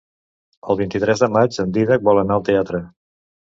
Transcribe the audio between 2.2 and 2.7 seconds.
anar al